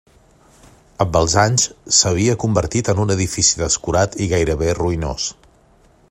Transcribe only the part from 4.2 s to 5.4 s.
i gairebé ruïnós.